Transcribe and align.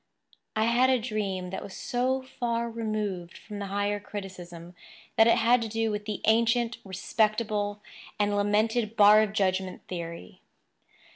I 0.55 0.63
had 0.63 0.89
a 0.89 0.97
dream 0.97 1.51
that 1.51 1.61
was 1.61 1.75
so 1.75 2.23
far 2.23 2.71
removed 2.71 3.37
from 3.37 3.59
the 3.59 3.67
higher 3.67 3.99
criticism 3.99 4.73
that 5.15 5.27
it 5.27 5.37
had 5.37 5.61
to 5.61 5.67
do 5.67 5.91
with 5.91 6.05
the 6.05 6.21
ancient, 6.25 6.79
respectable, 6.83 7.83
and 8.19 8.35
lamented 8.35 8.95
bar 8.95 9.21
of 9.21 9.31
judgment 9.31 9.83
theory. 9.87 10.41